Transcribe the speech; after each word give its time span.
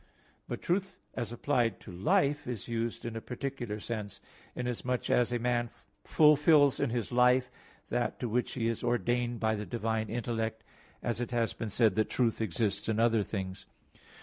But 0.47 0.63
truth 0.63 0.99
as 1.13 1.31
applied 1.31 1.79
to 1.81 1.91
"life" 1.91 2.47
is 2.47 2.67
used 2.67 3.05
in 3.05 3.15
a 3.15 3.21
particular 3.21 3.79
sense, 3.79 4.19
inasmuch 4.55 5.11
as 5.11 5.31
a 5.31 5.37
man 5.37 5.69
fulfills 6.05 6.79
in 6.79 6.89
his 6.89 7.11
life 7.11 7.51
that 7.89 8.19
to 8.19 8.27
which 8.27 8.53
he 8.53 8.67
is 8.67 8.83
ordained 8.83 9.39
by 9.39 9.53
the 9.53 9.67
divine 9.67 10.09
intellect, 10.09 10.63
as 11.03 11.21
it 11.21 11.29
has 11.29 11.53
been 11.53 11.69
said 11.69 11.93
that 11.93 12.09
truth 12.09 12.41
exists 12.41 12.89
in 12.89 12.99
other 12.99 13.21
things 13.21 13.67
(A. 13.93 13.99